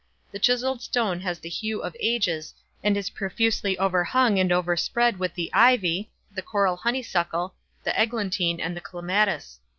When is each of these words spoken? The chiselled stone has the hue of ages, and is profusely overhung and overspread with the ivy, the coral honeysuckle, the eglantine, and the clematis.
The 0.31 0.39
chiselled 0.39 0.81
stone 0.81 1.19
has 1.19 1.37
the 1.37 1.47
hue 1.47 1.83
of 1.83 1.95
ages, 1.99 2.55
and 2.83 2.97
is 2.97 3.11
profusely 3.11 3.77
overhung 3.77 4.39
and 4.39 4.51
overspread 4.51 5.19
with 5.19 5.35
the 5.35 5.53
ivy, 5.53 6.09
the 6.33 6.41
coral 6.41 6.77
honeysuckle, 6.77 7.53
the 7.83 7.93
eglantine, 7.95 8.59
and 8.59 8.75
the 8.75 8.81
clematis. 8.81 9.59